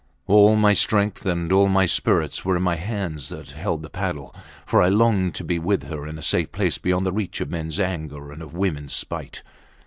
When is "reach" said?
7.11-7.39